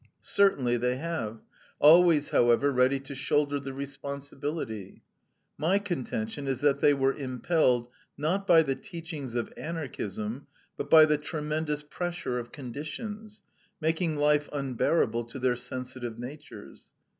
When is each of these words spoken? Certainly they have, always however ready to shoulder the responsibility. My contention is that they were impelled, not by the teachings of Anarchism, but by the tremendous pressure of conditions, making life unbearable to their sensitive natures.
Certainly 0.23 0.77
they 0.77 0.97
have, 0.97 1.41
always 1.77 2.31
however 2.31 2.71
ready 2.71 2.99
to 3.01 3.13
shoulder 3.13 3.59
the 3.59 3.71
responsibility. 3.71 5.03
My 5.59 5.77
contention 5.77 6.47
is 6.47 6.61
that 6.61 6.79
they 6.81 6.91
were 6.91 7.13
impelled, 7.13 7.87
not 8.17 8.47
by 8.47 8.63
the 8.63 8.73
teachings 8.73 9.35
of 9.35 9.53
Anarchism, 9.57 10.47
but 10.75 10.89
by 10.89 11.05
the 11.05 11.19
tremendous 11.19 11.83
pressure 11.83 12.39
of 12.39 12.51
conditions, 12.51 13.43
making 13.79 14.15
life 14.17 14.49
unbearable 14.51 15.25
to 15.25 15.37
their 15.37 15.55
sensitive 15.55 16.17
natures. 16.17 16.89